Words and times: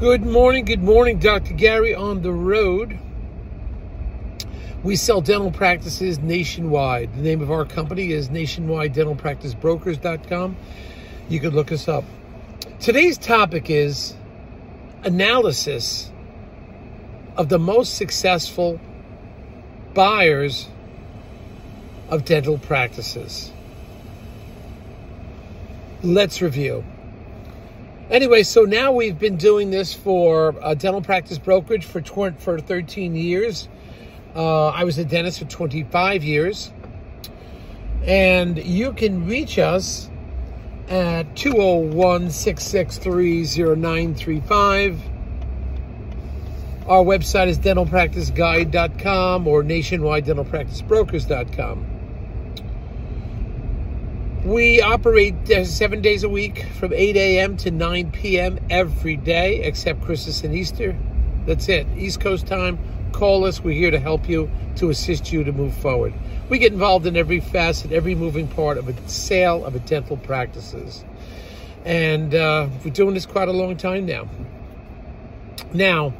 Good 0.00 0.24
morning, 0.24 0.64
good 0.64 0.80
morning, 0.80 1.18
Dr. 1.18 1.54
Gary 1.54 1.92
on 1.92 2.22
the 2.22 2.32
road. 2.32 2.96
We 4.84 4.94
sell 4.94 5.20
dental 5.20 5.50
practices 5.50 6.20
nationwide. 6.20 7.12
The 7.16 7.20
name 7.20 7.40
of 7.40 7.50
our 7.50 7.64
company 7.64 8.12
is 8.12 8.30
Nationwide 8.30 8.92
Dental 8.92 9.16
Practice 9.16 9.54
Brokers.com. 9.54 10.56
You 11.28 11.40
could 11.40 11.52
look 11.52 11.72
us 11.72 11.88
up. 11.88 12.04
Today's 12.78 13.18
topic 13.18 13.70
is 13.70 14.14
analysis 15.02 16.12
of 17.36 17.48
the 17.48 17.58
most 17.58 17.96
successful 17.96 18.78
buyers 19.94 20.68
of 22.08 22.24
dental 22.24 22.56
practices. 22.56 23.50
Let's 26.04 26.40
review. 26.40 26.84
Anyway, 28.10 28.42
so 28.42 28.62
now 28.62 28.90
we've 28.90 29.18
been 29.18 29.36
doing 29.36 29.70
this 29.70 29.92
for 29.92 30.54
a 30.62 30.74
dental 30.74 31.02
practice 31.02 31.36
brokerage 31.36 31.84
for 31.84 32.00
for 32.38 32.58
13 32.58 33.14
years. 33.14 33.68
Uh, 34.34 34.68
I 34.68 34.84
was 34.84 34.96
a 34.96 35.04
dentist 35.04 35.40
for 35.40 35.44
25 35.44 36.24
years. 36.24 36.72
And 38.04 38.56
you 38.56 38.94
can 38.94 39.26
reach 39.26 39.58
us 39.58 40.08
at 40.88 41.36
201 41.36 42.30
663 42.30 43.44
0935. 43.76 45.02
Our 46.86 47.04
website 47.04 47.48
is 47.48 47.58
dentalpracticeguide.com 47.58 49.46
or 49.46 49.62
nationwidedentalpracticebrokers.com. 49.62 51.97
We 54.44 54.80
operate 54.80 55.50
uh, 55.50 55.64
seven 55.64 56.00
days 56.00 56.22
a 56.22 56.28
week 56.28 56.64
from 56.78 56.92
8 56.92 57.16
a.m. 57.16 57.56
to 57.58 57.72
9 57.72 58.12
p.m. 58.12 58.60
every 58.70 59.16
day 59.16 59.62
except 59.64 60.00
Christmas 60.02 60.44
and 60.44 60.54
Easter. 60.54 60.96
That's 61.44 61.68
it. 61.68 61.88
East 61.96 62.20
Coast 62.20 62.46
time. 62.46 62.78
Call 63.10 63.44
us. 63.46 63.60
We're 63.64 63.76
here 63.76 63.90
to 63.90 63.98
help 63.98 64.28
you, 64.28 64.48
to 64.76 64.90
assist 64.90 65.32
you 65.32 65.42
to 65.42 65.50
move 65.50 65.74
forward. 65.74 66.14
We 66.48 66.58
get 66.58 66.72
involved 66.72 67.04
in 67.06 67.16
every 67.16 67.40
facet, 67.40 67.90
every 67.90 68.14
moving 68.14 68.46
part 68.46 68.78
of 68.78 68.88
a 68.88 69.08
sale 69.08 69.66
of 69.66 69.74
a 69.74 69.80
dental 69.80 70.16
practices. 70.16 71.04
And 71.84 72.32
uh, 72.32 72.68
we're 72.84 72.92
doing 72.92 73.14
this 73.14 73.26
quite 73.26 73.48
a 73.48 73.52
long 73.52 73.76
time 73.76 74.06
now. 74.06 74.28
Now, 75.74 76.14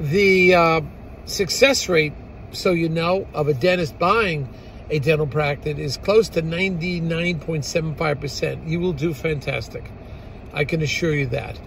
the 0.00 0.54
uh, 0.54 0.80
success 1.24 1.88
rate, 1.88 2.14
so 2.50 2.72
you 2.72 2.88
know, 2.88 3.28
of 3.32 3.46
a 3.46 3.54
dentist 3.54 3.96
buying 3.96 4.48
a 4.90 4.98
dental 4.98 5.26
practice 5.26 5.78
is 5.78 5.96
close 5.96 6.28
to 6.30 6.42
99.75%. 6.42 8.68
You 8.68 8.80
will 8.80 8.92
do 8.92 9.14
fantastic. 9.14 9.90
I 10.52 10.64
can 10.64 10.82
assure 10.82 11.14
you 11.14 11.28
that. 11.28 11.58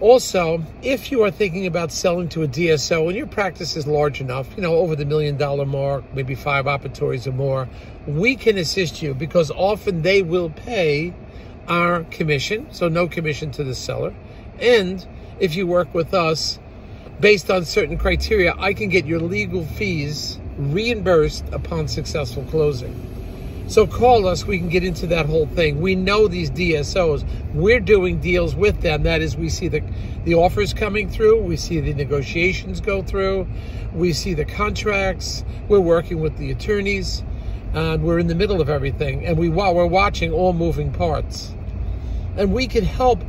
Also, 0.00 0.62
if 0.82 1.10
you 1.10 1.22
are 1.22 1.30
thinking 1.30 1.66
about 1.66 1.90
selling 1.90 2.28
to 2.30 2.42
a 2.42 2.48
DSO 2.48 3.06
and 3.06 3.16
your 3.16 3.26
practice 3.26 3.76
is 3.76 3.86
large 3.86 4.20
enough, 4.20 4.46
you 4.54 4.62
know, 4.62 4.76
over 4.76 4.94
the 4.94 5.06
million 5.06 5.38
dollar 5.38 5.64
mark, 5.64 6.04
maybe 6.14 6.34
five 6.34 6.66
operatories 6.66 7.26
or 7.26 7.32
more, 7.32 7.66
we 8.06 8.36
can 8.36 8.58
assist 8.58 9.02
you 9.02 9.14
because 9.14 9.50
often 9.50 10.02
they 10.02 10.20
will 10.22 10.50
pay 10.50 11.14
our 11.66 12.04
commission, 12.04 12.66
so 12.72 12.88
no 12.88 13.08
commission 13.08 13.50
to 13.52 13.64
the 13.64 13.74
seller. 13.74 14.14
And 14.60 15.06
if 15.40 15.54
you 15.54 15.66
work 15.66 15.94
with 15.94 16.12
us 16.12 16.58
based 17.18 17.50
on 17.50 17.64
certain 17.64 17.96
criteria, 17.96 18.54
I 18.58 18.74
can 18.74 18.90
get 18.90 19.06
your 19.06 19.20
legal 19.20 19.64
fees 19.64 20.38
reimbursed 20.58 21.44
upon 21.52 21.88
successful 21.88 22.44
closing. 22.44 22.94
So 23.68 23.84
call 23.84 24.28
us, 24.28 24.46
we 24.46 24.58
can 24.58 24.68
get 24.68 24.84
into 24.84 25.08
that 25.08 25.26
whole 25.26 25.46
thing. 25.46 25.80
We 25.80 25.96
know 25.96 26.28
these 26.28 26.52
DSOs. 26.52 27.26
We're 27.52 27.80
doing 27.80 28.20
deals 28.20 28.54
with 28.54 28.80
them. 28.80 29.02
That 29.02 29.22
is, 29.22 29.36
we 29.36 29.48
see 29.48 29.66
the, 29.66 29.82
the 30.24 30.34
offers 30.34 30.72
coming 30.72 31.10
through, 31.10 31.42
we 31.42 31.56
see 31.56 31.80
the 31.80 31.92
negotiations 31.92 32.80
go 32.80 33.02
through, 33.02 33.48
we 33.92 34.12
see 34.12 34.34
the 34.34 34.44
contracts, 34.44 35.44
we're 35.68 35.80
working 35.80 36.20
with 36.20 36.36
the 36.36 36.52
attorneys, 36.52 37.24
and 37.74 38.04
we're 38.04 38.20
in 38.20 38.28
the 38.28 38.36
middle 38.36 38.60
of 38.60 38.68
everything. 38.68 39.26
And 39.26 39.36
we, 39.36 39.48
while 39.48 39.74
we're 39.74 39.86
watching 39.86 40.32
all 40.32 40.52
moving 40.52 40.92
parts. 40.92 41.52
And 42.36 42.52
we 42.52 42.68
can 42.68 42.84
help 42.84 43.20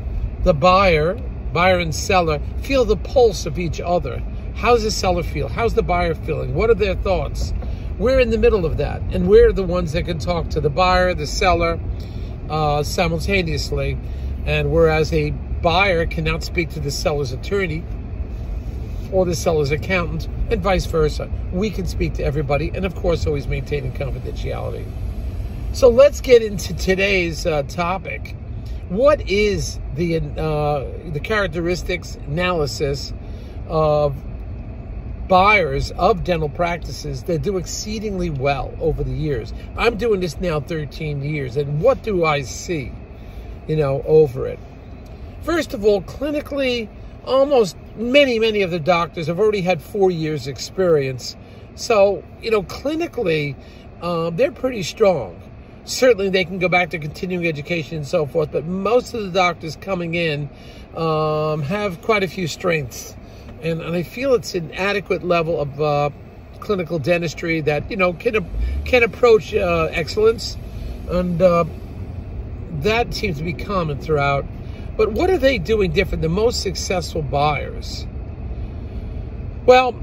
the 0.44 0.54
buyer, 0.54 1.16
buyer 1.52 1.80
and 1.80 1.96
seller, 1.96 2.40
feel 2.62 2.86
the 2.86 2.98
pulse 2.98 3.48
of 3.48 3.58
each 3.58 3.82
other. 3.82 4.22
How's 4.58 4.82
the 4.82 4.90
seller 4.90 5.22
feel? 5.22 5.50
How's 5.50 5.76
the 5.76 5.84
buyer 5.84 6.16
feeling? 6.16 6.56
What 6.56 6.72
are 6.72 6.76
their 6.76 6.96
thoughts? 6.96 7.54
We're 8.00 8.20
in 8.20 8.32
the 8.32 8.40
middle 8.40 8.66
of 8.66 8.78
that, 8.78 9.04
and 9.12 9.30
we're 9.30 9.54
the 9.54 9.64
ones 9.64 9.92
that 9.92 10.06
can 10.06 10.18
talk 10.18 10.50
to 10.50 10.60
the 10.60 10.70
buyer, 10.70 11.14
the 11.14 11.28
seller, 11.28 11.80
uh, 12.50 12.82
simultaneously. 12.82 14.00
And 14.48 14.72
whereas 14.72 15.14
a 15.14 15.30
buyer 15.62 16.08
cannot 16.08 16.44
speak 16.44 16.72
to 16.72 16.80
the 16.80 16.90
seller's 16.90 17.32
attorney 17.32 17.84
or 19.12 19.26
the 19.26 19.36
seller's 19.36 19.70
accountant, 19.70 20.28
and 20.52 20.60
vice 20.60 20.88
versa, 20.88 21.30
we 21.54 21.70
can 21.70 21.86
speak 21.86 22.16
to 22.16 22.24
everybody, 22.24 22.72
and 22.74 22.84
of 22.84 22.96
course, 22.96 23.28
always 23.28 23.48
maintaining 23.48 23.94
confidentiality. 23.94 24.86
So 25.72 25.88
let's 25.88 26.20
get 26.20 26.42
into 26.42 26.74
today's 26.74 27.46
uh, 27.46 27.62
topic. 27.64 28.36
What 28.90 29.22
is 29.30 29.80
the 29.94 30.18
uh, 30.18 31.12
the 31.12 31.20
characteristics 31.20 32.16
analysis 32.28 33.14
of 33.68 34.16
buyers 35.28 35.92
of 35.92 36.24
dental 36.24 36.50
practices 36.50 37.24
that 37.24 37.42
do 37.42 37.58
exceedingly 37.58 38.30
well 38.30 38.74
over 38.80 39.04
the 39.04 39.12
years. 39.12 39.54
I'm 39.78 39.98
doing 39.98 40.20
this 40.20 40.40
now 40.40 40.60
13 40.60 41.22
years, 41.22 41.58
and 41.58 41.82
what 41.82 42.02
do 42.04 42.26
I 42.26 42.42
see, 42.42 42.92
you 43.68 43.76
know, 43.76 44.04
over 44.06 44.48
it? 44.48 44.60
First 45.42 45.74
of 45.74 45.86
all, 45.86 46.02
clinically, 46.02 46.88
almost 47.26 47.76
many, 47.96 48.40
many 48.40 48.62
of 48.62 48.72
the 48.72 48.80
doctors 48.80 49.28
have 49.28 49.40
already 49.40 49.62
had 49.62 49.82
four 49.82 50.12
years 50.12 50.48
experience. 50.48 51.36
So, 51.76 52.24
you 52.42 52.52
know, 52.52 52.64
clinically, 52.64 53.56
um, 54.02 54.36
they're 54.36 54.52
pretty 54.52 54.84
strong. 54.84 55.42
Certainly, 55.86 56.30
they 56.30 56.44
can 56.44 56.60
go 56.60 56.68
back 56.68 56.90
to 56.90 57.00
continuing 57.00 57.48
education 57.48 57.98
and 57.98 58.08
so 58.08 58.26
forth, 58.26 58.52
but 58.52 58.66
most 58.66 59.14
of 59.14 59.24
the 59.24 59.32
doctors 59.32 59.78
coming 59.78 60.16
in 60.16 60.50
um, 60.96 61.62
have 61.62 62.02
quite 62.02 62.24
a 62.24 62.28
few 62.28 62.48
strengths 62.48 63.16
and, 63.62 63.82
and 63.82 63.96
I 63.96 64.04
feel 64.04 64.34
it's 64.34 64.56
an 64.56 64.72
adequate 64.74 65.24
level 65.24 65.60
of 65.60 65.82
uh, 65.82 66.10
clinical 66.60 67.00
dentistry 67.00 67.62
that 67.62 67.90
you 67.90 67.98
know 67.98 68.14
can 68.14 68.46
can 68.86 69.04
approach 69.04 69.54
uh, 69.54 69.90
excellence, 69.92 70.58
and 71.10 71.42
uh, 71.42 71.66
that 72.82 73.14
seems 73.14 73.38
to 73.38 73.44
be 73.44 73.54
common 73.54 74.00
throughout. 74.00 74.46
But 74.96 75.12
what 75.12 75.30
are 75.30 75.38
they 75.38 75.58
doing 75.58 75.92
different? 75.92 76.22
The 76.22 76.30
most 76.30 76.62
successful 76.62 77.22
buyers. 77.22 78.08
Well, 79.66 79.94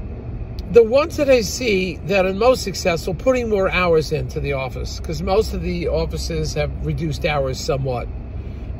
the 0.71 0.83
ones 0.83 1.17
that 1.17 1.29
I 1.29 1.41
see 1.41 1.97
that 2.05 2.25
are 2.25 2.33
most 2.33 2.63
successful, 2.63 3.13
putting 3.13 3.49
more 3.49 3.69
hours 3.69 4.11
into 4.11 4.39
the 4.39 4.53
office 4.53 4.99
because 4.99 5.21
most 5.21 5.53
of 5.53 5.61
the 5.61 5.87
offices 5.87 6.53
have 6.53 6.71
reduced 6.85 7.25
hours 7.25 7.59
somewhat. 7.59 8.07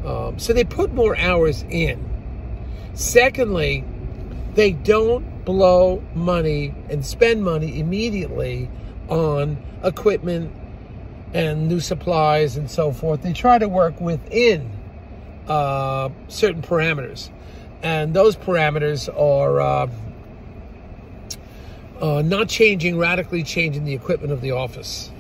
Um, 0.06 0.40
so 0.40 0.53
they 0.53 0.63
put 0.63 0.94
more 0.94 1.18
hours 1.18 1.63
in. 1.69 2.03
Secondly, 2.94 3.84
they 4.55 4.71
don't 4.71 5.45
blow 5.45 6.01
money 6.16 6.73
and 6.89 7.05
spend 7.05 7.43
money 7.43 7.79
immediately 7.79 8.69
on 9.09 9.57
equipment 9.83 10.51
and 11.33 11.67
new 11.67 11.79
supplies 11.79 12.55
and 12.57 12.71
so 12.71 12.91
forth. 12.91 13.21
They 13.21 13.33
try 13.33 13.59
to 13.59 13.67
work 13.67 13.99
within 13.99 14.71
uh, 15.47 16.09
certain 16.29 16.61
parameters. 16.61 17.29
And 17.83 18.13
those 18.13 18.35
parameters 18.35 19.09
are 19.09 19.59
uh, 19.61 19.89
uh, 22.01 22.21
not 22.21 22.47
changing, 22.49 22.97
radically 22.97 23.44
changing 23.44 23.83
the 23.83 23.94
equipment 23.94 24.31
of 24.31 24.41
the 24.41 24.51
office. 24.51 25.11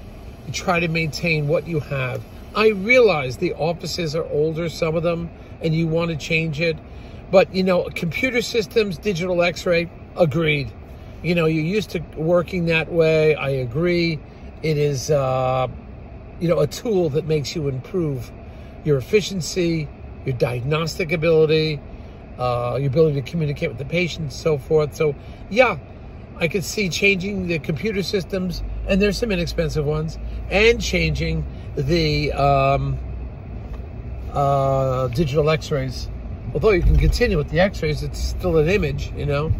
You 0.47 0.53
try 0.53 0.79
to 0.79 0.87
maintain 0.87 1.47
what 1.47 1.67
you 1.67 1.81
have. 1.81 2.23
I 2.55 2.69
realize 2.69 3.37
the 3.37 3.53
offices 3.53 4.15
are 4.15 4.25
older, 4.25 4.69
some 4.69 4.95
of 4.95 5.03
them, 5.03 5.29
and 5.61 5.75
you 5.75 5.87
want 5.87 6.11
to 6.11 6.17
change 6.17 6.61
it. 6.61 6.77
But, 7.35 7.53
you 7.53 7.63
know, 7.63 7.89
computer 7.93 8.41
systems, 8.41 8.97
digital 8.97 9.43
x 9.43 9.65
ray, 9.65 9.89
agreed. 10.15 10.71
You 11.21 11.35
know, 11.35 11.47
you're 11.47 11.65
used 11.65 11.89
to 11.89 11.99
working 12.15 12.67
that 12.67 12.89
way. 12.89 13.35
I 13.35 13.49
agree. 13.49 14.21
It 14.63 14.77
is, 14.77 15.11
uh, 15.11 15.67
you 16.39 16.47
know, 16.47 16.61
a 16.61 16.67
tool 16.67 17.09
that 17.09 17.27
makes 17.27 17.53
you 17.53 17.67
improve 17.67 18.31
your 18.85 18.97
efficiency, 18.97 19.89
your 20.25 20.37
diagnostic 20.37 21.11
ability, 21.11 21.81
uh, 22.39 22.77
your 22.79 22.87
ability 22.87 23.21
to 23.21 23.29
communicate 23.29 23.67
with 23.67 23.79
the 23.79 23.83
patient, 23.83 24.31
so 24.31 24.57
forth. 24.57 24.95
So, 24.95 25.13
yeah, 25.49 25.77
I 26.37 26.47
could 26.47 26.63
see 26.63 26.87
changing 26.87 27.47
the 27.47 27.59
computer 27.59 28.01
systems, 28.01 28.63
and 28.87 29.01
there's 29.01 29.17
some 29.17 29.33
inexpensive 29.33 29.85
ones, 29.85 30.17
and 30.49 30.81
changing 30.81 31.45
the 31.75 32.31
um, 32.31 32.97
uh, 34.31 35.09
digital 35.09 35.49
x 35.49 35.69
rays 35.69 36.07
although 36.55 36.71
you 36.71 36.81
can 36.81 36.97
continue 36.97 37.37
with 37.37 37.49
the 37.51 37.59
x-rays 37.59 38.01
it's 38.01 38.19
still 38.19 38.57
an 38.57 38.67
image 38.67 39.11
you 39.15 39.25
know? 39.25 39.51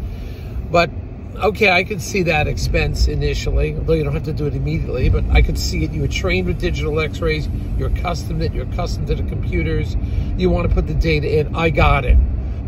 But 0.70 0.90
okay 1.36 1.70
i 1.70 1.84
could 1.84 2.00
see 2.00 2.22
that 2.22 2.48
expense 2.48 3.06
initially 3.06 3.76
although 3.76 3.92
you 3.92 4.02
don't 4.02 4.14
have 4.14 4.24
to 4.24 4.32
do 4.32 4.46
it 4.46 4.54
immediately 4.54 5.10
but 5.10 5.22
i 5.30 5.42
could 5.42 5.58
see 5.58 5.84
it. 5.84 5.92
You 5.92 6.00
were 6.00 6.08
trained 6.08 6.46
with 6.48 6.58
digital 6.58 6.98
x-rays 6.98 7.48
you're 7.78 7.90
accustomed 7.90 8.40
to 8.40 8.46
it 8.46 8.54
you're 8.54 8.66
accustomed 8.66 9.06
to 9.08 9.14
the 9.14 9.22
computers 9.22 9.96
you 10.38 10.48
want 10.48 10.68
to 10.68 10.74
put 10.74 10.86
the 10.86 10.94
data 10.94 11.38
in 11.38 11.54
i 11.54 11.70
got 11.70 12.04
it. 12.04 12.16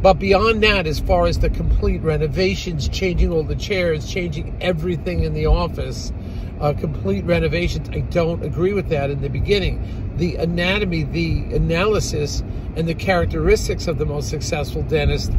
But 0.00 0.14
beyond 0.14 0.62
that, 0.62 0.86
as 0.86 1.00
far 1.00 1.26
as 1.26 1.40
the 1.40 1.50
complete 1.50 2.02
renovations, 2.02 2.88
changing 2.88 3.32
all 3.32 3.42
the 3.42 3.56
chairs, 3.56 4.08
changing 4.08 4.56
everything 4.60 5.24
in 5.24 5.34
the 5.34 5.46
office, 5.46 6.12
uh, 6.60 6.72
complete 6.72 7.24
renovations, 7.24 7.88
I 7.90 8.00
don't 8.00 8.42
agree 8.44 8.72
with 8.72 8.88
that 8.88 9.10
in 9.10 9.20
the 9.20 9.28
beginning. 9.28 10.14
The 10.16 10.36
anatomy, 10.36 11.04
the 11.04 11.54
analysis, 11.54 12.42
and 12.76 12.88
the 12.88 12.94
characteristics 12.94 13.86
of 13.86 13.98
the 13.98 14.06
most 14.06 14.28
successful 14.28 14.82
dentist 14.82 15.32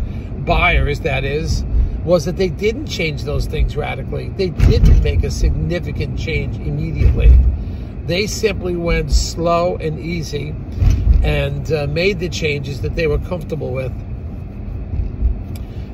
buyers, 0.46 1.02
that 1.02 1.24
is, 1.24 1.66
was 2.04 2.26
that 2.26 2.38
they 2.38 2.50
didn't 2.50 2.88
change 2.88 3.24
those 3.24 3.46
things 3.46 3.76
radically. 3.76 4.30
They 4.30 4.50
didn't 4.50 5.04
make 5.04 5.24
a 5.24 5.32
significant 5.32 6.18
change 6.18 6.56
immediately. 6.58 7.38
They 8.06 8.26
simply 8.26 8.76
went 8.76 9.12
slow 9.12 9.76
and 9.78 10.00
easy 10.00 10.56
and 11.22 11.72
uh, 11.72 11.88
made 11.88 12.20
the 12.20 12.30
changes 12.30 12.82
that 12.82 12.96
they 12.96 13.08
were 13.08 13.20
comfortable 13.20 13.72
with 13.72 13.92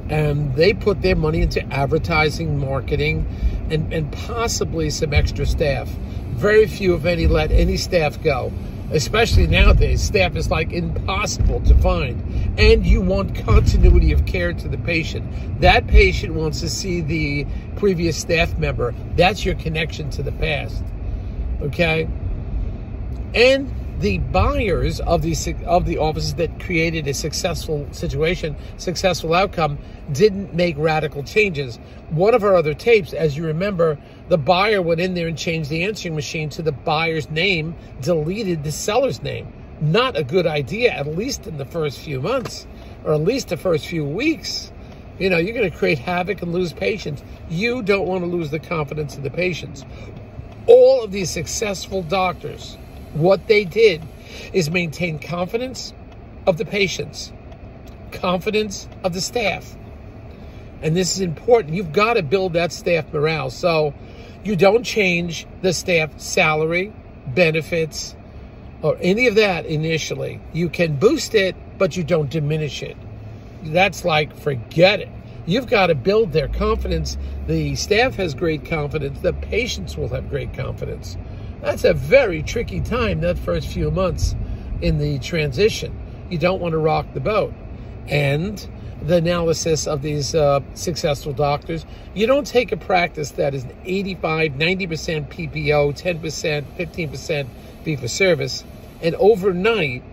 and 0.10 0.54
they 0.56 0.74
put 0.74 1.02
their 1.02 1.16
money 1.16 1.42
into 1.42 1.62
advertising, 1.74 2.60
marketing, 2.60 3.26
and, 3.70 3.92
and 3.94 4.12
possibly 4.12 4.90
some 4.90 5.14
extra 5.14 5.46
staff. 5.46 5.88
Very 6.36 6.68
few, 6.68 6.96
if 6.96 7.06
any, 7.06 7.28
let 7.28 7.52
any 7.52 7.78
staff 7.78 8.22
go. 8.22 8.52
Especially 8.92 9.48
nowadays, 9.48 10.02
staff 10.02 10.36
is 10.36 10.52
like 10.52 10.72
impossible 10.72 11.60
to 11.62 11.74
find. 11.76 12.22
And 12.60 12.86
you 12.86 13.02
want 13.02 13.36
continuity 13.36 14.12
of 14.12 14.26
care 14.26 14.54
to 14.54 14.68
the 14.68 14.78
patient. 14.78 15.60
That 15.62 15.88
patient 15.88 16.36
wants 16.36 16.60
to 16.60 16.70
see 16.70 17.02
the 17.02 17.48
previous 17.78 18.18
staff 18.18 18.58
member. 18.60 18.94
That's 19.16 19.44
your 19.44 19.56
connection 19.56 20.12
to 20.12 20.24
the 20.24 20.32
past. 20.34 20.84
Okay? 21.62 22.08
And 23.34 23.74
the 24.00 24.18
buyers 24.18 25.00
of 25.00 25.22
the 25.22 25.56
of 25.66 25.86
the 25.86 25.98
offices 25.98 26.36
that 26.36 26.60
created 26.60 27.08
a 27.08 27.14
successful 27.14 27.88
situation, 27.92 28.56
successful 28.78 29.34
outcome, 29.34 29.78
didn't 30.12 30.54
make 30.54 30.76
radical 30.78 31.24
changes. 31.24 31.78
One 32.10 32.34
of 32.34 32.44
our 32.44 32.56
other 32.56 32.74
tapes, 32.74 33.14
as 33.14 33.38
you 33.38 33.46
remember, 33.46 33.98
the 34.28 34.38
buyer 34.38 34.82
went 34.82 35.00
in 35.00 35.14
there 35.14 35.28
and 35.28 35.38
changed 35.38 35.70
the 35.70 35.86
answering 35.86 36.16
machine 36.16 36.50
to 36.50 36.62
the 36.62 36.74
buyer's 36.74 37.30
name, 37.30 37.76
deleted 38.02 38.64
the 38.64 38.72
seller's 38.72 39.22
name. 39.22 39.52
Not 39.80 40.18
a 40.18 40.24
good 40.24 40.48
idea, 40.48 40.92
at 40.92 41.08
least 41.08 41.48
in 41.48 41.58
the 41.58 41.66
first 41.66 42.00
few 42.00 42.22
months, 42.22 42.68
or 43.04 43.14
at 43.14 43.22
least 43.22 43.50
the 43.50 43.58
first 43.58 43.88
few 43.88 44.04
weeks. 44.06 44.72
You 45.20 45.30
know, 45.30 45.38
you're 45.38 45.54
going 45.54 45.70
to 45.70 45.78
create 45.78 46.00
havoc 46.00 46.42
and 46.42 46.52
lose 46.52 46.74
patients. 46.74 47.24
You 47.50 47.82
don't 47.82 48.08
want 48.08 48.24
to 48.24 48.30
lose 48.30 48.52
the 48.52 48.60
confidence 48.60 49.16
of 49.16 49.24
the 49.24 49.30
patients. 49.30 49.86
All 50.68 51.04
of 51.04 51.12
these 51.12 51.30
successful 51.30 52.02
doctors 52.02 52.78
what 53.16 53.48
they 53.48 53.66
did 53.66 54.02
is 54.54 54.70
maintain 54.70 55.20
confidence 55.20 55.94
of 56.46 56.58
the 56.58 56.66
patients, 56.66 57.32
confidence 58.12 58.88
of 59.04 59.14
the 59.14 59.22
staff. 59.22 59.76
And 60.82 60.96
this 60.96 61.16
is 61.16 61.22
important. 61.22 61.74
You've 61.74 61.94
got 61.94 62.16
to 62.16 62.24
build 62.24 62.54
that 62.54 62.72
staff 62.72 63.12
morale. 63.12 63.50
So 63.50 63.94
you 64.44 64.56
don't 64.56 64.84
change 64.84 65.48
the 65.62 65.74
staff 65.74 66.20
salary, 66.20 66.94
benefits, 67.28 68.16
or 68.82 68.98
any 69.02 69.28
of 69.28 69.36
that 69.36 69.66
initially. 69.66 70.40
You 70.54 70.70
can 70.70 70.98
boost 70.98 71.34
it, 71.34 71.56
but 71.78 71.98
you 71.98 72.04
don't 72.04 72.30
diminish 72.30 72.84
it. 72.84 72.98
That's 73.64 74.06
like, 74.06 74.38
forget 74.38 75.00
it. 75.00 75.10
You've 75.48 75.68
got 75.68 75.88
to 75.88 75.96
build 75.96 76.34
their 76.34 76.48
confidence. 76.48 77.18
The 77.48 77.76
staff 77.76 78.16
has 78.16 78.34
great 78.34 78.66
confidence. 78.66 79.20
The 79.22 79.34
patients 79.34 79.98
will 79.98 80.10
have 80.10 80.30
great 80.30 80.54
confidence. 80.54 81.18
That's 81.62 81.84
a 81.84 81.94
very 81.94 82.44
tricky 82.44 82.82
time, 82.82 83.22
that 83.22 83.38
first 83.38 83.68
few 83.68 83.92
months 83.92 84.36
in 84.82 84.98
the 84.98 85.20
transition. 85.20 85.98
You 86.30 86.38
don't 86.38 86.62
want 86.62 86.74
to 86.74 86.78
rock 86.78 87.08
the 87.14 87.20
boat. 87.20 87.54
And 88.08 88.68
the 89.02 89.18
analysis 89.18 89.88
of 89.88 90.02
these 90.02 90.36
uh, 90.36 90.62
successful 90.74 91.34
doctors, 91.34 91.86
you 92.14 92.28
don't 92.28 92.46
take 92.48 92.72
a 92.72 92.78
practice 92.78 93.32
that 93.32 93.54
is 93.54 93.66
85, 93.84 94.54
90% 94.54 95.28
PPO, 95.28 96.20
10%, 96.20 96.64
15% 96.78 97.48
fee 97.84 97.96
for 97.96 98.08
service, 98.08 98.64
and 99.02 99.16
overnight 99.16 100.04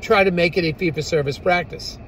try 0.00 0.24
to 0.24 0.30
make 0.30 0.56
it 0.56 0.64
a 0.64 0.72
fee 0.72 0.90
for 0.90 1.02
service 1.02 1.38
practice. 1.38 1.98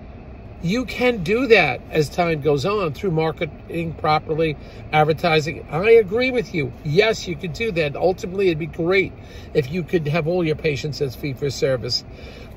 You 0.61 0.87
can 0.87 1.23
do 1.23 1.47
that 1.47 1.81
as 1.91 2.09
time 2.09 2.41
goes 2.41 2.67
on 2.67 2.93
through 2.93 3.13
marketing 3.13 3.95
properly, 3.95 4.57
advertising. 4.93 5.65
I 5.71 5.91
agree 5.91 6.33
with 6.33 6.53
you. 6.53 6.73
Yes, 6.85 7.29
you 7.29 7.37
could 7.37 7.53
do 7.53 7.71
that. 7.73 7.95
Ultimately, 7.95 8.49
it'd 8.49 8.59
be 8.59 8.67
great 8.67 9.13
if 9.55 9.71
you 9.71 9.85
could 9.85 10.09
have 10.09 10.27
all 10.27 10.45
your 10.45 10.57
patients 10.57 11.01
as 11.01 11.15
fee 11.15 11.33
for 11.33 11.49
service. 11.49 12.05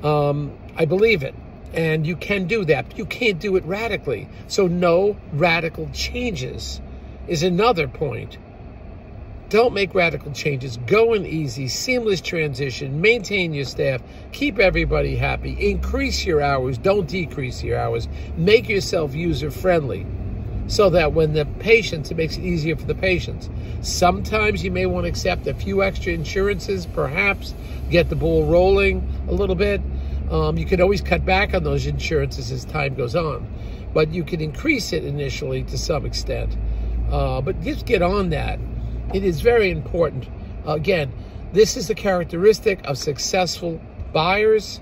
Um, 0.04 0.58
I 0.76 0.86
believe 0.86 1.22
it. 1.22 1.36
And 1.74 2.06
you 2.08 2.16
can 2.16 2.48
do 2.48 2.66
that. 2.66 2.98
You 2.98 3.06
can't 3.06 3.40
do 3.40 3.56
it 3.56 3.64
radically. 3.66 4.28
So, 4.48 4.68
no 4.68 5.16
radical 5.32 5.88
changes 5.94 6.82
is 7.28 7.44
another 7.44 7.88
point. 7.88 8.38
Don't 9.52 9.74
make 9.74 9.94
radical 9.94 10.32
changes. 10.32 10.78
Go 10.88 11.14
in 11.14 11.26
easy, 11.26 11.68
seamless 11.68 12.22
transition. 12.22 13.02
Maintain 13.02 13.54
your 13.54 13.66
staff. 13.66 14.02
Keep 14.32 14.60
everybody 14.60 15.18
happy. 15.18 15.70
Increase 15.70 16.26
your 16.26 16.42
hours. 16.42 16.78
Don't 16.78 17.06
decrease 17.06 17.62
your 17.62 17.78
hours. 17.78 18.08
Make 18.38 18.70
yourself 18.70 19.14
user 19.14 19.52
friendly 19.52 20.06
so 20.68 20.90
that 20.92 21.12
when 21.12 21.34
the 21.34 21.44
patients, 21.60 22.12
it 22.12 22.16
makes 22.16 22.38
it 22.38 22.46
easier 22.46 22.78
for 22.78 22.86
the 22.86 22.96
patients. 22.96 23.50
Sometimes 23.82 24.64
you 24.64 24.72
may 24.72 24.86
want 24.86 25.04
to 25.04 25.10
accept 25.10 25.46
a 25.48 25.54
few 25.54 25.84
extra 25.84 26.14
insurances, 26.14 26.86
perhaps 26.86 27.54
get 27.90 28.08
the 28.08 28.16
ball 28.16 28.46
rolling 28.46 29.06
a 29.28 29.34
little 29.34 29.56
bit. 29.56 29.82
Um, 30.30 30.58
you 30.58 30.66
can 30.66 30.80
always 30.80 31.02
cut 31.02 31.26
back 31.26 31.54
on 31.54 31.66
those 31.66 31.86
insurances 31.86 32.54
as 32.54 32.64
time 32.64 32.96
goes 32.96 33.18
on, 33.18 33.46
but 33.94 34.14
you 34.14 34.24
can 34.24 34.40
increase 34.40 34.94
it 34.94 35.04
initially 35.04 35.64
to 35.64 35.78
some 35.78 36.06
extent. 36.06 36.56
Uh, 37.12 37.42
but 37.42 37.62
just 37.62 37.86
get 37.86 38.02
on 38.02 38.30
that 38.30 38.58
it 39.14 39.24
is 39.24 39.42
very 39.42 39.72
important. 39.72 40.28
Again, 40.66 41.12
this 41.54 41.76
is 41.76 41.88
the 41.88 41.96
characteristic 41.96 42.80
of 42.86 42.98
successful 42.98 43.82
buyers 44.14 44.80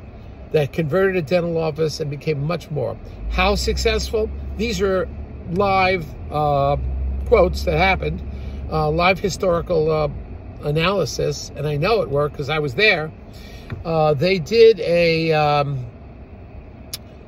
that 0.52 0.74
converted 0.74 1.16
a 1.16 1.22
dental 1.22 1.58
office 1.58 2.00
and 2.00 2.10
became 2.10 2.44
much 2.44 2.70
more. 2.72 2.98
How 3.30 3.56
successful? 3.56 4.30
These 4.58 4.82
are 4.82 5.08
live 5.52 6.06
uh, 6.32 6.78
quotes 7.26 7.64
that 7.64 7.78
happened, 7.78 8.22
uh, 8.72 8.90
live 8.90 9.20
historical 9.20 9.92
uh, 9.92 10.10
analysis, 10.64 11.52
and 11.56 11.68
I 11.68 11.78
know 11.78 12.02
it 12.02 12.10
worked 12.10 12.34
because 12.34 12.50
I 12.50 12.60
was 12.60 12.76
there. 12.76 13.12
Uh, 13.86 14.14
they 14.14 14.40
did 14.40 14.80
a, 14.80 15.32
um, 15.34 15.86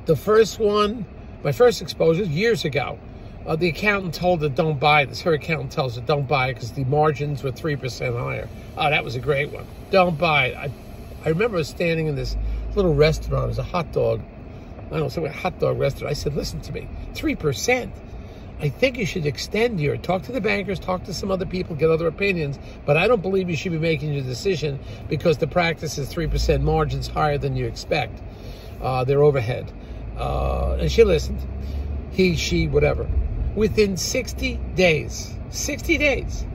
the 0.06 0.16
first 0.16 0.58
one, 0.58 1.06
my 1.44 1.52
first 1.52 1.80
exposure 1.80 2.24
years 2.24 2.64
ago, 2.64 2.98
uh, 3.46 3.56
the 3.56 3.68
accountant 3.68 4.14
told 4.14 4.42
her, 4.42 4.48
don't 4.48 4.78
buy 4.78 5.04
this. 5.04 5.20
Her 5.22 5.34
accountant 5.34 5.72
tells 5.72 5.96
her, 5.96 6.02
don't 6.02 6.28
buy 6.28 6.48
it 6.48 6.54
because 6.54 6.72
the 6.72 6.84
margins 6.84 7.42
were 7.42 7.50
3% 7.50 8.18
higher. 8.18 8.48
Oh, 8.76 8.90
that 8.90 9.04
was 9.04 9.16
a 9.16 9.20
great 9.20 9.50
one. 9.50 9.66
Don't 9.90 10.16
buy 10.16 10.46
it. 10.46 10.56
I, 10.56 10.70
I 11.24 11.28
remember 11.30 11.62
standing 11.64 12.06
in 12.06 12.14
this 12.14 12.36
little 12.74 12.94
restaurant. 12.94 13.44
It 13.44 13.48
was 13.48 13.58
a 13.58 13.64
hot 13.64 13.92
dog, 13.92 14.20
I 14.86 14.90
don't 14.90 15.00
know, 15.00 15.08
some 15.08 15.26
hot 15.26 15.58
dog 15.58 15.78
restaurant. 15.78 16.10
I 16.10 16.14
said, 16.14 16.34
listen 16.34 16.60
to 16.62 16.72
me, 16.72 16.88
3%. 17.14 17.90
I 18.60 18.68
think 18.68 18.96
you 18.96 19.06
should 19.06 19.26
extend 19.26 19.80
your, 19.80 19.96
talk 19.96 20.22
to 20.24 20.32
the 20.32 20.40
bankers, 20.40 20.78
talk 20.78 21.02
to 21.04 21.14
some 21.14 21.32
other 21.32 21.46
people, 21.46 21.74
get 21.74 21.90
other 21.90 22.06
opinions, 22.06 22.60
but 22.86 22.96
I 22.96 23.08
don't 23.08 23.20
believe 23.20 23.50
you 23.50 23.56
should 23.56 23.72
be 23.72 23.78
making 23.78 24.12
your 24.12 24.22
decision 24.22 24.78
because 25.08 25.38
the 25.38 25.48
practice 25.48 25.98
is 25.98 26.14
3% 26.14 26.62
margins 26.62 27.08
higher 27.08 27.38
than 27.38 27.56
you 27.56 27.66
expect, 27.66 28.22
uh, 28.80 29.02
their 29.02 29.20
overhead. 29.24 29.72
Uh, 30.16 30.76
and 30.78 30.92
she 30.92 31.02
listened. 31.02 31.44
He, 32.12 32.36
she, 32.36 32.68
whatever. 32.68 33.08
Within 33.54 33.96
60 33.96 34.58
days, 34.74 35.34
60 35.50 35.98
days, 35.98 36.46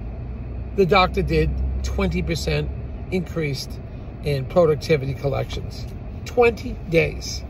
the 0.75 0.85
doctor 0.85 1.21
did 1.21 1.49
20% 1.83 2.67
increased 3.11 3.79
in 4.23 4.45
productivity 4.45 5.13
collections. 5.13 5.85
20 6.25 6.75
days. 6.89 7.43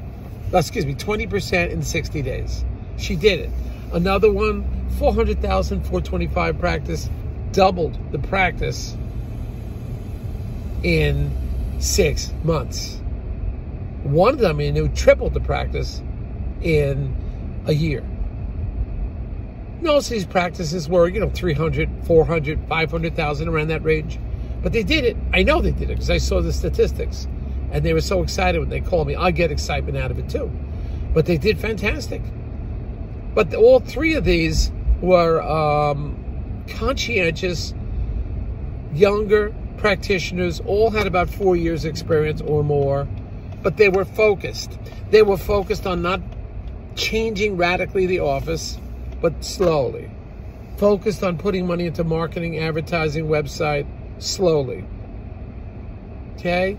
Excuse 0.54 0.86
me, 0.86 0.96
20% 0.96 1.72
in 1.72 1.82
60 1.82 2.22
days. 2.22 2.66
She 2.98 3.16
did 3.16 3.40
it. 3.40 3.50
Another 3.94 4.32
one, 4.32 4.66
400,000, 4.98 5.82
425 5.82 6.60
practice, 6.60 7.10
doubled 7.52 7.98
the 8.12 8.20
practice 8.20 8.98
in 10.84 11.32
six 11.80 12.34
months. 12.44 13.00
One 14.04 14.34
of 14.34 14.40
them, 14.40 14.60
you 14.60 14.72
knew, 14.72 14.90
tripled 14.90 15.34
the 15.34 15.40
practice 15.40 16.02
in 16.62 17.16
a 17.66 17.74
year. 17.74 18.04
Most 19.82 20.08
of 20.08 20.12
these 20.12 20.26
practices 20.26 20.90
were, 20.90 21.08
you 21.08 21.20
know, 21.20 21.30
300, 21.30 21.90
400, 22.04 22.68
500,000 22.68 23.48
around 23.48 23.68
that 23.68 23.84
range. 23.84 24.20
But 24.62 24.74
they 24.74 24.84
did 24.84 25.06
it. 25.06 25.16
I 25.34 25.44
know 25.44 25.62
they 25.62 25.72
did 25.72 25.84
it 25.84 25.96
because 25.96 26.10
I 26.10 26.18
saw 26.18 26.42
the 26.42 26.52
statistics. 26.52 27.28
And 27.72 27.86
they 27.86 27.94
were 27.94 28.02
so 28.02 28.24
excited 28.24 28.60
when 28.60 28.70
they 28.70 28.82
called 28.82 29.08
me. 29.08 29.16
I 29.16 29.32
get 29.32 29.52
excitement 29.52 29.98
out 29.98 30.10
of 30.10 30.18
it 30.18 30.30
too. 30.30 30.52
But 31.14 31.26
they 31.26 31.38
did 31.38 31.60
fantastic. 31.60 32.22
But 33.36 33.52
the, 33.52 33.58
all 33.58 33.80
three 33.80 34.16
of 34.16 34.24
these 34.24 34.72
were 35.02 35.42
um, 35.42 36.64
conscientious, 36.68 37.74
younger 38.94 39.54
practitioners, 39.78 40.60
all 40.62 40.90
had 40.90 41.06
about 41.06 41.30
four 41.30 41.56
years 41.56 41.86
experience 41.86 42.42
or 42.42 42.64
more. 42.64 43.08
But 43.62 43.78
they 43.78 43.90
were 43.90 44.06
focused. 44.06 44.78
They 45.12 45.22
were 45.22 45.38
focused 45.38 45.86
on 45.86 46.02
not 46.02 46.22
changing 46.96 47.58
radically 47.58 48.08
the 48.08 48.22
office, 48.22 48.80
but 49.22 49.44
slowly. 49.44 50.10
Focused 50.78 51.24
on 51.24 51.38
putting 51.38 51.66
money 51.66 51.88
into 51.88 52.04
marketing, 52.04 52.60
advertising, 52.60 53.28
website, 53.28 53.88
slowly. 54.20 54.86
Okay? 56.36 56.78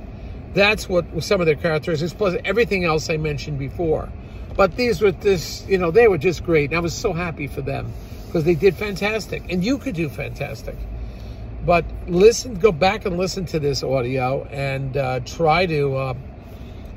That's 0.54 0.88
what 0.88 1.23
some 1.23 1.40
of 1.40 1.47
their 1.47 1.57
characteristics, 1.57 2.12
plus 2.12 2.37
everything 2.45 2.85
else 2.85 3.11
I 3.11 3.16
mentioned 3.16 3.59
before. 3.59 4.09
But 4.57 4.76
these 4.76 5.00
were 5.00 5.12
this, 5.12 5.64
you 5.68 5.78
know, 5.78 5.90
they 5.90 6.09
were 6.09 6.18
just 6.18 6.45
great. 6.45 6.71
And 6.71 6.76
I 6.76 6.80
was 6.80 6.95
so 6.95 7.12
happy 7.12 7.47
for 7.47 7.61
them 7.61 7.92
because 8.26 8.45
they 8.45 8.54
did 8.54 8.76
fantastic. 8.76 9.50
And 9.52 9.64
you 9.64 9.78
could 9.78 9.95
do 9.95 10.09
fantastic. 10.09 10.76
But 11.64 11.85
listen, 12.07 12.54
go 12.54 12.73
back 12.73 13.04
and 13.04 13.18
listen 13.18 13.47
to 13.47 13.59
this 13.59 13.83
audio 13.83 14.45
and 14.45 14.97
uh, 14.97 15.21
try 15.21 15.66
to 15.66 15.97
uh, 15.97 16.14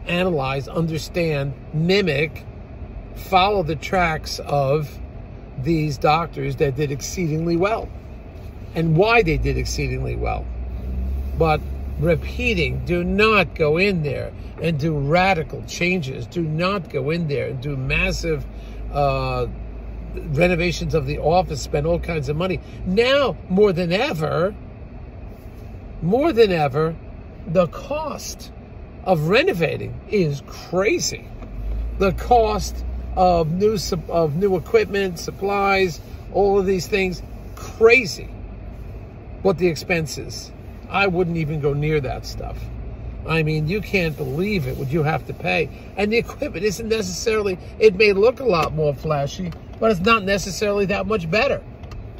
analyze, 0.07 0.67
understand, 0.67 1.53
mimic, 1.73 2.45
follow 3.15 3.63
the 3.63 3.75
tracks 3.75 4.39
of 4.39 4.97
these 5.63 5.97
doctors 5.97 6.55
that 6.57 6.75
did 6.75 6.91
exceedingly 6.91 7.57
well 7.57 7.89
and 8.75 8.95
why 8.95 9.21
they 9.21 9.37
did 9.37 9.57
exceedingly 9.57 10.15
well. 10.15 10.45
But 11.37 11.61
repeating, 11.99 12.85
do 12.85 13.03
not 13.03 13.55
go 13.55 13.77
in 13.77 14.03
there 14.03 14.31
and 14.61 14.79
do 14.79 14.97
radical 14.97 15.63
changes. 15.63 16.27
Do 16.27 16.41
not 16.41 16.89
go 16.89 17.09
in 17.09 17.27
there 17.27 17.47
and 17.49 17.61
do 17.61 17.75
massive 17.75 18.45
uh, 18.93 19.47
renovations 20.13 20.93
of 20.93 21.05
the 21.05 21.19
office, 21.19 21.61
spend 21.61 21.87
all 21.87 21.99
kinds 21.99 22.29
of 22.29 22.35
money. 22.35 22.59
Now, 22.85 23.37
more 23.49 23.73
than 23.73 23.91
ever, 23.91 24.53
more 26.01 26.31
than 26.31 26.51
ever, 26.51 26.95
the 27.47 27.67
cost 27.67 28.51
of 29.03 29.27
renovating 29.27 29.99
is 30.09 30.43
crazy. 30.47 31.27
The 31.97 32.11
cost 32.13 32.85
of 33.15 33.51
new 33.51 33.77
of 34.09 34.35
new 34.35 34.55
equipment, 34.55 35.19
supplies, 35.19 35.99
all 36.33 36.59
of 36.59 36.65
these 36.65 36.87
things, 36.87 37.21
crazy. 37.55 38.29
What 39.41 39.57
the 39.57 39.67
expenses. 39.67 40.51
I 40.89 41.07
wouldn't 41.07 41.37
even 41.37 41.61
go 41.61 41.73
near 41.73 41.99
that 42.01 42.25
stuff. 42.25 42.57
I 43.27 43.43
mean, 43.43 43.67
you 43.67 43.81
can't 43.81 44.17
believe 44.17 44.67
it, 44.67 44.77
what 44.77 44.91
you 44.91 45.03
have 45.03 45.25
to 45.27 45.33
pay. 45.33 45.69
And 45.95 46.11
the 46.11 46.17
equipment 46.17 46.65
isn't 46.65 46.89
necessarily, 46.89 47.57
it 47.79 47.95
may 47.95 48.13
look 48.13 48.39
a 48.39 48.45
lot 48.45 48.73
more 48.73 48.93
flashy, 48.93 49.51
but 49.79 49.91
it's 49.91 49.99
not 49.99 50.23
necessarily 50.23 50.85
that 50.87 51.05
much 51.05 51.29
better. 51.29 51.61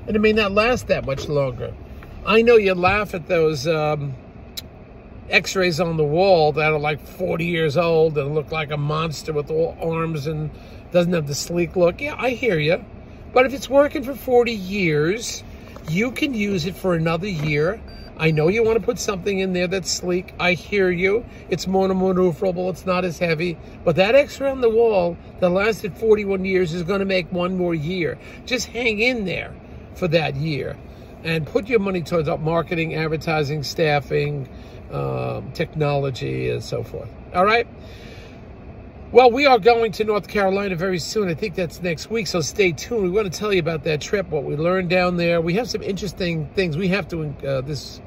And 0.08 0.16
it 0.16 0.20
may 0.20 0.34
not 0.34 0.52
last 0.52 0.88
that 0.88 1.06
much 1.06 1.28
longer. 1.28 1.74
I 2.26 2.44
know 2.44 2.56
you 2.56 2.76
laugh 2.76 3.16
at 3.16 3.28
those 3.28 3.68
um, 3.68 4.14
x-rays 5.30 5.80
on 5.80 5.98
the 5.98 6.04
wall 6.04 6.52
that 6.54 6.72
are 6.72 6.80
like 6.80 7.00
40 7.06 7.46
years 7.46 7.78
old 7.78 8.18
and 8.18 8.36
look 8.36 8.52
like 8.52 8.72
a 8.72 8.78
monster 8.78 9.34
with 9.34 9.50
all 9.50 9.78
arms 9.82 10.28
and 10.28 10.52
doesn't 10.92 11.14
have 11.14 11.28
the 11.28 11.36
sleek 11.36 11.76
look. 11.76 12.02
Yeah, 12.02 12.16
I 12.18 12.32
hear 12.32 12.60
you. 12.60 12.84
But 13.34 13.46
if 13.46 13.54
it's 13.54 13.70
working 13.70 14.04
for 14.04 14.14
40 14.14 14.52
years, 14.52 15.44
you 15.90 16.12
can 16.12 16.34
use 16.34 16.66
it 16.66 16.76
for 16.76 16.96
another 16.96 17.28
year 17.28 17.80
I 18.22 18.30
know 18.30 18.50
you 18.50 18.64
want 18.64 18.78
to 18.78 18.86
put 18.86 19.00
something 19.00 19.40
in 19.40 19.54
there 19.54 19.66
that's 19.66 19.90
sleek. 19.90 20.36
I 20.40 20.54
hear 20.54 20.92
you. 20.92 21.26
It's 21.50 21.66
more 21.66 21.88
maneuverable. 21.88 22.70
It's 22.70 22.86
not 22.86 23.04
as 23.04 23.18
heavy. 23.18 23.58
But 23.84 23.96
that 23.96 24.14
X-ray 24.14 24.52
on 24.52 24.62
the 24.62 24.70
wall 24.70 25.18
that 25.40 25.50
lasted 25.50 25.98
41 25.98 26.46
years 26.46 26.72
is 26.72 26.84
going 26.84 27.00
to 27.00 27.06
make 27.06 27.32
one 27.32 27.58
more 27.58 27.74
year. 27.74 28.20
Just 28.46 28.68
hang 28.68 29.00
in 29.00 29.26
there 29.26 29.56
for 29.96 30.08
that 30.10 30.36
year 30.36 30.78
and 31.24 31.48
put 31.48 31.68
your 31.68 31.80
money 31.80 32.04
towards 32.04 32.30
marketing, 32.30 32.94
advertising, 32.94 33.64
staffing, 33.64 34.48
um, 34.92 35.52
technology, 35.54 36.52
and 36.52 36.64
so 36.64 36.84
forth. 36.84 37.10
All 37.34 37.44
right? 37.46 37.68
Well, 39.14 39.30
we 39.30 39.46
are 39.46 39.60
going 39.60 39.92
to 39.94 40.06
North 40.06 40.30
Carolina 40.30 40.78
very 40.78 40.98
soon. 40.98 41.28
I 41.28 41.34
think 41.34 41.56
that's 41.56 41.82
next 41.82 42.10
week, 42.10 42.28
so 42.28 42.40
stay 42.40 42.72
tuned. 42.72 43.04
We 43.04 43.10
want 43.10 43.30
to 43.30 43.38
tell 43.38 43.52
you 43.52 43.60
about 43.60 43.84
that 43.84 44.00
trip, 44.00 44.30
what 44.30 44.46
we 44.46 44.56
learned 44.56 44.90
down 44.90 45.18
there. 45.18 45.42
We 45.42 45.56
have 45.56 45.70
some 45.70 45.84
interesting 45.84 46.48
things. 46.56 46.78
We 46.78 46.88
have 46.88 47.10
to, 47.10 47.26
uh, 47.46 47.60
this 47.60 48.00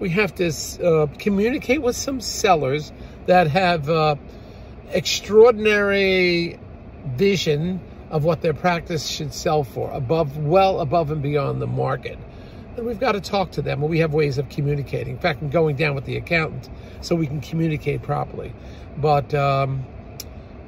we 0.00 0.08
have 0.10 0.34
to 0.34 0.48
uh, 0.84 1.06
communicate 1.20 1.82
with 1.82 1.94
some 1.94 2.20
sellers 2.20 2.90
that 3.26 3.46
have 3.46 3.88
uh, 3.88 4.16
extraordinary 4.88 6.58
vision 7.14 7.80
of 8.10 8.24
what 8.24 8.40
their 8.40 8.52
practice 8.52 9.06
should 9.06 9.32
sell 9.32 9.62
for, 9.62 9.88
above, 9.92 10.36
well 10.36 10.80
above 10.80 11.12
and 11.12 11.22
beyond 11.22 11.62
the 11.62 11.68
market. 11.68 12.18
And 12.76 12.86
we've 12.86 12.98
got 12.98 13.12
to 13.12 13.20
talk 13.20 13.52
to 13.52 13.62
them, 13.62 13.82
we 13.82 14.00
have 14.00 14.12
ways 14.12 14.36
of 14.36 14.48
communicating. 14.48 15.14
In 15.14 15.20
fact, 15.20 15.42
I'm 15.42 15.50
going 15.50 15.76
down 15.76 15.94
with 15.94 16.06
the 16.06 16.16
accountant 16.16 16.68
so 17.02 17.14
we 17.14 17.28
can 17.28 17.40
communicate 17.40 18.02
properly. 18.02 18.52
But 18.96 19.32
um, 19.32 19.84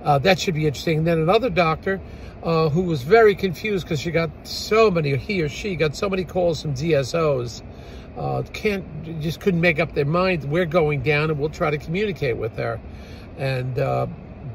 uh, 0.04 0.18
that 0.18 0.38
should 0.38 0.54
be 0.54 0.66
interesting. 0.66 0.98
And 0.98 1.06
then 1.06 1.18
another 1.18 1.50
doctor 1.50 2.00
uh, 2.42 2.68
who 2.68 2.82
was 2.82 3.02
very 3.02 3.34
confused 3.34 3.84
because 3.84 4.00
she 4.00 4.10
got 4.10 4.30
so 4.44 4.90
many, 4.90 5.16
he 5.16 5.42
or 5.42 5.48
she 5.48 5.76
got 5.76 5.94
so 5.94 6.08
many 6.08 6.24
calls 6.24 6.62
from 6.62 6.74
DSOs 6.74 7.62
uh, 8.16 8.42
can't 8.52 8.84
just 9.20 9.40
couldn't 9.40 9.60
make 9.60 9.80
up 9.80 9.94
their 9.94 10.04
mind. 10.04 10.44
We're 10.44 10.66
going 10.66 11.02
down, 11.02 11.30
and 11.30 11.38
we'll 11.38 11.48
try 11.48 11.70
to 11.70 11.78
communicate 11.78 12.36
with 12.36 12.56
her 12.56 12.80
and 13.38 13.78
uh, 13.78 14.06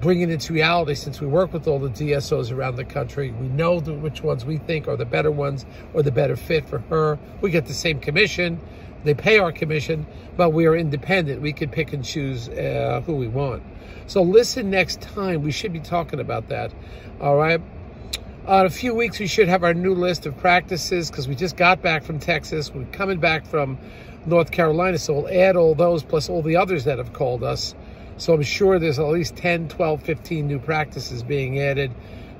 bring 0.01 0.21
it 0.21 0.29
into 0.29 0.53
reality. 0.53 0.95
Since 0.95 1.21
we 1.21 1.27
work 1.27 1.53
with 1.53 1.67
all 1.67 1.79
the 1.79 1.89
DSOs 1.89 2.51
around 2.51 2.75
the 2.75 2.85
country, 2.85 3.31
we 3.31 3.47
know 3.47 3.79
the, 3.79 3.93
which 3.93 4.21
ones 4.21 4.45
we 4.45 4.57
think 4.57 4.87
are 4.87 4.95
the 4.95 5.05
better 5.05 5.31
ones 5.31 5.65
or 5.93 6.03
the 6.03 6.11
better 6.11 6.35
fit 6.35 6.67
for 6.67 6.79
her. 6.89 7.17
We 7.41 7.51
get 7.51 7.65
the 7.65 7.73
same 7.73 7.99
commission. 7.99 8.59
They 9.03 9.13
pay 9.13 9.39
our 9.39 9.51
commission, 9.51 10.05
but 10.35 10.49
we 10.49 10.65
are 10.65 10.75
independent. 10.75 11.41
We 11.41 11.53
can 11.53 11.69
pick 11.69 11.93
and 11.93 12.03
choose 12.03 12.49
uh, 12.49 13.01
who 13.05 13.15
we 13.15 13.27
want. 13.27 13.63
So 14.07 14.21
listen 14.21 14.69
next 14.69 15.01
time. 15.01 15.43
We 15.43 15.51
should 15.51 15.73
be 15.73 15.79
talking 15.79 16.19
about 16.19 16.49
that. 16.49 16.73
All 17.21 17.35
right. 17.35 17.61
Uh, 18.47 18.61
in 18.61 18.65
a 18.65 18.69
few 18.69 18.95
weeks, 18.95 19.19
we 19.19 19.27
should 19.27 19.47
have 19.49 19.63
our 19.63 19.73
new 19.73 19.93
list 19.93 20.25
of 20.25 20.37
practices 20.37 21.11
because 21.11 21.27
we 21.27 21.35
just 21.35 21.57
got 21.57 21.81
back 21.81 22.03
from 22.03 22.19
Texas. 22.19 22.73
We're 22.73 22.85
coming 22.85 23.19
back 23.19 23.45
from 23.45 23.77
North 24.25 24.51
Carolina, 24.51 24.97
so 24.97 25.13
we'll 25.13 25.29
add 25.29 25.55
all 25.55 25.75
those 25.75 26.03
plus 26.03 26.29
all 26.29 26.41
the 26.41 26.55
others 26.55 26.85
that 26.85 26.97
have 26.97 27.13
called 27.13 27.43
us. 27.43 27.75
So 28.17 28.33
I'm 28.33 28.41
sure 28.41 28.79
there's 28.79 28.99
at 28.99 29.07
least 29.07 29.35
10, 29.35 29.69
12, 29.69 30.01
15 30.01 30.47
new 30.47 30.59
practices 30.59 31.23
being 31.23 31.59
added. 31.59 31.91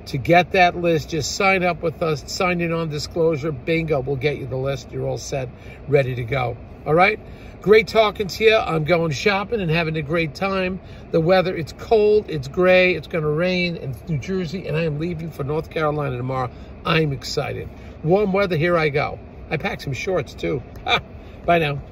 To 0.06 0.18
get 0.18 0.52
that 0.52 0.74
list, 0.74 1.10
just 1.10 1.36
sign 1.36 1.62
up 1.62 1.82
with 1.82 2.02
us, 2.02 2.24
sign 2.32 2.60
in 2.60 2.72
on 2.72 2.88
disclosure, 2.88 3.52
bingo, 3.52 4.00
we'll 4.00 4.16
get 4.16 4.38
you 4.38 4.46
the 4.46 4.56
list. 4.56 4.90
You're 4.90 5.06
all 5.06 5.18
set, 5.18 5.50
ready 5.86 6.14
to 6.14 6.24
go. 6.24 6.56
All 6.86 6.94
right? 6.94 7.20
Great 7.60 7.88
talking 7.88 8.28
to 8.28 8.44
you. 8.44 8.56
I'm 8.56 8.84
going 8.84 9.10
shopping 9.10 9.60
and 9.60 9.70
having 9.70 9.96
a 9.96 10.02
great 10.02 10.34
time. 10.34 10.80
The 11.10 11.20
weather, 11.20 11.54
it's 11.54 11.72
cold, 11.72 12.30
it's 12.30 12.48
gray, 12.48 12.94
it's 12.94 13.06
going 13.06 13.24
to 13.24 13.30
rain 13.30 13.76
in 13.76 13.94
New 14.08 14.18
Jersey, 14.18 14.66
and 14.66 14.76
I 14.76 14.84
am 14.84 14.98
leaving 14.98 15.30
for 15.30 15.44
North 15.44 15.68
Carolina 15.68 16.16
tomorrow. 16.16 16.50
I'm 16.86 17.12
excited. 17.12 17.68
Warm 18.02 18.32
weather, 18.32 18.56
here 18.56 18.78
I 18.78 18.88
go. 18.88 19.18
I 19.50 19.58
packed 19.58 19.82
some 19.82 19.92
shorts 19.92 20.34
too. 20.34 20.62
Bye 21.44 21.58
now. 21.58 21.82